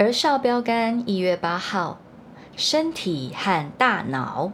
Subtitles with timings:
[0.00, 1.98] 儿少标杆一月八号，
[2.54, 4.52] 身体和大脑。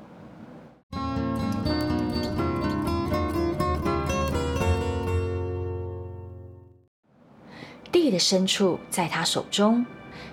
[7.93, 9.85] 地的深处在他手中，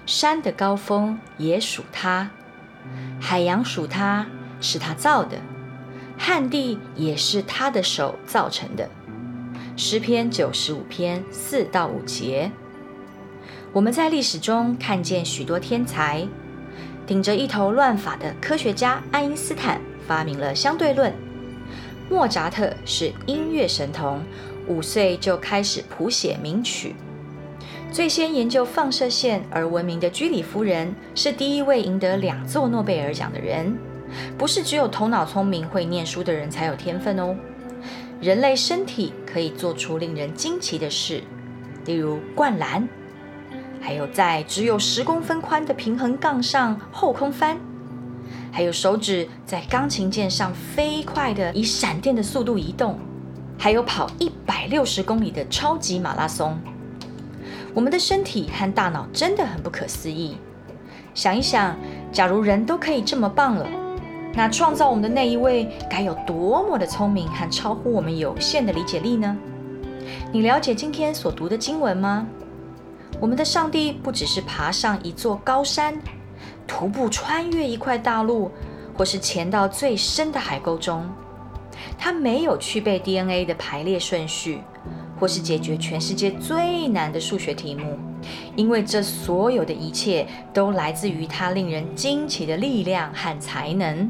[0.06, 2.32] 山的高峰也属他，
[3.20, 4.26] 海洋属他，
[4.62, 5.38] 是他造的，
[6.18, 8.90] 旱地也是他的手造成的。
[9.76, 12.50] 诗篇九十五篇四到五节。
[13.74, 16.28] 我们在历史中看见许多天才，
[17.08, 21.14] 顶着一头乱发的科学家爱因斯坦发明了相对论。
[22.10, 24.22] 莫扎特是音乐神童，
[24.68, 26.94] 五岁就开始谱写名曲。
[27.94, 33.74] 最先研究放射线而闻名的居里夫人是第一位赢得两座诺贝尔奖的人。
[34.38, 37.34] 不是只有头脑聪明、会念书的人才有天分哦。
[38.20, 41.24] 人类身体可以做出令人惊奇的事，
[41.86, 42.86] 例如灌篮。
[43.82, 47.58] 还有在只有十公分宽的平衡杠上后空翻，
[48.52, 53.00] 还有手指在钢琴键上飞快的以闪电的速度移动，
[53.58, 56.58] 还有跑一百六十公里的超级马拉松。
[57.74, 60.38] 我们的身体和大脑真的很不可思议。
[61.14, 61.76] 想一想，
[62.12, 63.68] 假如人都可以这么棒了，
[64.34, 69.36] 那创造我们的那一位该有多么的聪明和超乎我们有限的理解力呢？
[70.32, 72.28] 你了解今天所读的经文吗？
[73.22, 75.94] 我们的上帝不只是爬上一座高山，
[76.66, 78.50] 徒步穿越一块大陆，
[78.98, 81.08] 或是潜到最深的海沟中，
[82.00, 84.62] 他没有去背 DNA 的排列顺序，
[85.20, 87.96] 或是解决全世界最难的数学题目，
[88.56, 94.10] 因为这所有的一切都来自于他令人惊奇的力量和才能。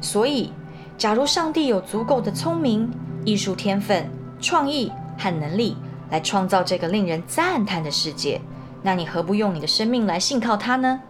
[0.00, 0.52] 所以，
[0.98, 2.90] 假如上帝有足够的聪明、
[3.24, 4.10] 艺术天分、
[4.40, 5.76] 创意和能力，
[6.10, 8.40] 来创造这个令人赞叹的世界，
[8.82, 11.02] 那你何不用你的生命来信靠他呢？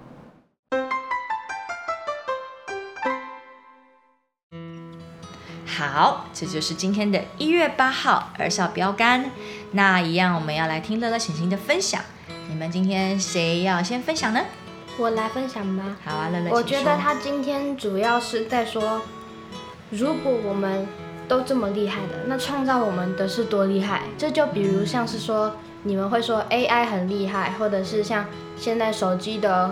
[5.64, 9.30] 好，这就是今天的一月八号儿少标杆。
[9.72, 12.02] 那一样，我们要来听乐乐醒醒的分享。
[12.48, 14.40] 你们今天谁要先分享呢？
[14.98, 15.96] 我来分享吧。
[16.04, 16.50] 好啊，乐乐。
[16.50, 19.02] 我觉得他今天主要是在说，
[19.90, 20.86] 如果我们。
[21.28, 24.00] 都这么厉害的，那创造我们的是多厉害？
[24.16, 25.52] 这就比如像是说，
[25.82, 28.24] 你们会说 AI 很厉害，或者是像
[28.56, 29.70] 现在手机的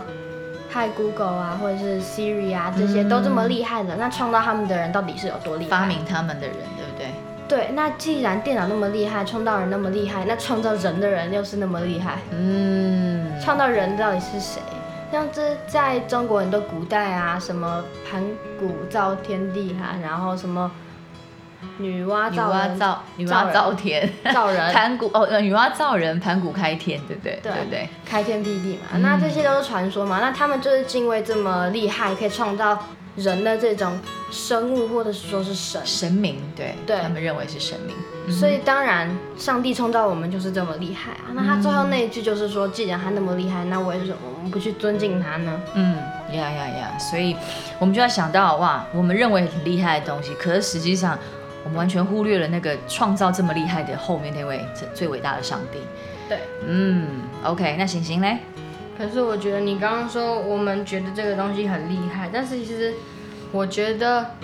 [0.71, 5.71] Hi Google 啊，或者是 Siri 啊，这些都这么厉害的，那创造他们的人到底是有多厉害？
[5.71, 7.09] 发明他们的人，对不对？
[7.49, 12.19] 对，那既然电脑那么厉害，创造人那么厉害，那创造人的人又是那么厉害？
[12.33, 14.61] 嗯，创造人到底是谁？
[15.11, 18.23] 像这在中国很多古代啊，什么盘
[18.59, 20.71] 古造天地啊，然后什么。
[21.79, 27.39] 女娲造女娲造，女娲造天，造人盘古哦，女娲造人，盘古开天，对不对？
[27.43, 28.99] 对对，开天辟地嘛。
[28.99, 30.19] 那这些都是传说嘛。
[30.21, 32.79] 那他们就是敬畏这么厉害，可以创造
[33.17, 33.99] 人的这种
[34.31, 37.95] 生物，或者是说是神神明，对，对他们认为是神明。
[38.33, 41.33] 所以当然，上帝创造我们就是这么厉害啊。
[41.35, 45.61] 那他最后那一句就是说，既然他那么厉害，那为什么我们不去尊敬他呢？
[45.75, 45.97] 嗯，
[46.33, 46.99] 呀呀呀！
[46.99, 47.37] 所以
[47.79, 51.19] 我们就要想到，哇，我们认为很厉害的东西，可是实际上。
[51.67, 55.81] 我们完全忽略了那个创造这么厉害的后面那位最最伟大的上帝。
[56.29, 58.39] 对，嗯，OK，那行行嘞？
[58.97, 62.95] 可是我觉得你刚刚说我们觉得这个东西很厉害，但是其实
[63.51, 64.37] 我觉得，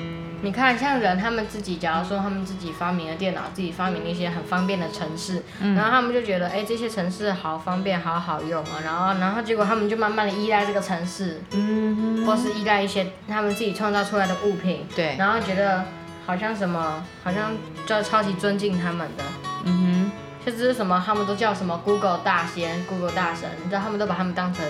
[0.42, 15.84] 你看像人他们自己，假如说他们自己发明了电脑，自己发明了一些很方便的城市，然后他们就觉得哎这些城市好方便，好好用啊，然后然后结果他们就慢慢的依赖这个城市，嗯，或是依赖一些他们自己创造出来的物品，对，然后觉得。
[16.26, 17.52] 好像什么，好像
[17.86, 19.24] 叫超级尊敬他们的，
[19.64, 20.10] 嗯
[20.44, 24.64] 哼，就是什么，他们都叫什么 Google 大仙、Google 大神，你知道他们都把他们当成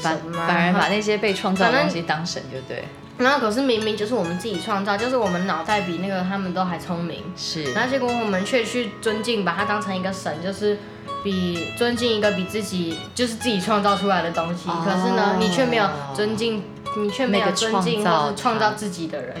[0.00, 2.84] 反反而把那些被创造的东西当神，就对。
[3.18, 7.72] 然后可是明明就是我们自己创造，就是我们脑袋比那个他们都还聪明，是。
[7.72, 10.76] 然后结果我们却去尊敬，把它当成一个神，就是
[11.24, 14.68] 比尊敬一个比自己就是自己创造出来的东西。
[14.84, 16.62] 可是呢，你却没有尊敬，
[16.98, 19.34] 你却没有尊敬或是创造自己的人。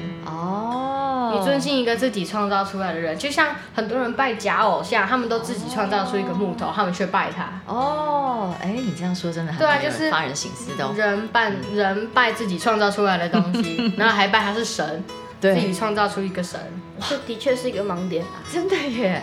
[1.44, 7.48] 尊敬一个自己创造出来的人，就像很多人拜假偶像，他们都自己创造出一个木头，他们却拜他。
[7.66, 10.94] 哦，哎，你这样说真的很对啊就是发人省思的哦。
[10.96, 15.04] 人拜人拜自己创造出来的东西， 然后还拜他是神，
[15.40, 16.60] 自己，创造出一个神，
[17.08, 18.42] 这的确是一个盲点啊。
[18.52, 19.22] 真的耶。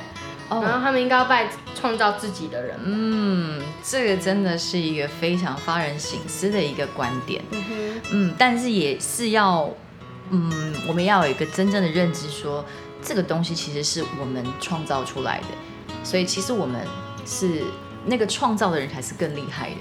[0.50, 2.76] 然哦，后他们应该要拜创造自己的人。
[2.84, 7.42] 嗯，这个真的是一个非常发人省思的一个观点。
[7.50, 9.68] 嗯哼，嗯，但是也是要，
[10.30, 12.64] 嗯，我们要有一个真正的认知说
[13.02, 15.48] 这个东西其实是我们创造出来的，
[16.04, 16.82] 所以其实我们
[17.26, 17.64] 是
[18.06, 19.76] 那个创造的人才是更厉害的。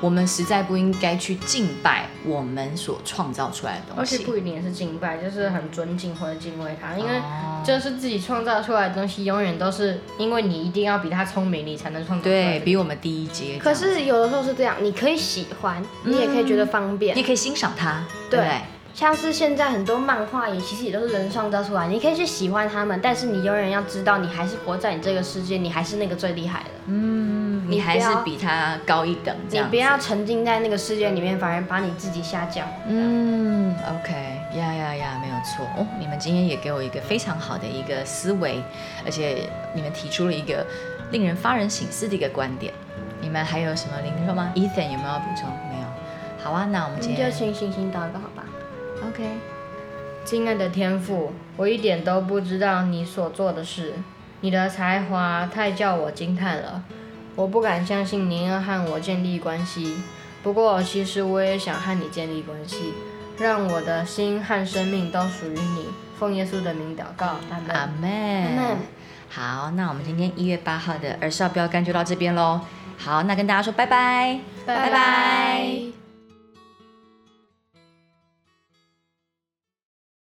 [0.00, 4.16] 我们实在不应该去敬拜我们所创造出来的东西。
[4.16, 12.50] 而且不一定是敬拜，就是很尊敬或者敬畏他，因为哦就是自己创造出来的东西，永远都是因为你一定要比他聪明，你才能创造出来的。
[12.58, 17.20] 对比我们低一阶，可是有的时候是这样，你可以喜欢，你也可以觉得方便你。
[17.20, 18.60] 也可以欣赏它，对对？
[18.94, 26.70] 像是现在很多漫画也其实也都是人创造出来，你可以去喜欢他们，但是你永远要知道，你还是活在你这个世界，你还是那个最厉害的。
[26.86, 32.68] 嗯，你还是比他高一等，你不要沉浸在那个世界里面，反而把你自己下降。
[32.86, 34.12] 嗯，OK，
[34.56, 35.84] 呀呀呀，没有错哦。
[35.98, 38.62] 你们今天也给我一个非常好的一个思维，
[39.04, 40.64] 而且你们提出了一个
[41.10, 42.72] 令人发人省思的一个观点。
[43.20, 45.48] 你们还有什么零说吗？Ethan 有没有要补充？
[45.68, 45.86] 没有。
[46.44, 48.33] 好啊，那我们今天就请星星祷告好吧。
[49.08, 49.38] OK。
[50.24, 53.94] 亲爱的天父，我一点都不知道你所做的事，
[54.40, 56.82] 你的才华太叫我惊叹了。
[57.36, 59.96] 我不敢相信您要和我建立关系，
[60.42, 62.94] 不过其实我也想和你建立关系，
[63.38, 65.86] 让我的心和生命都属于你。
[66.18, 67.76] 奉耶稣的名祷告，阿门。
[67.76, 68.76] 阿门。
[69.28, 72.60] 好，那我们今天一月八号的儿少标杆就到这边喽。
[72.96, 75.93] 好，那跟大家说拜拜，拜拜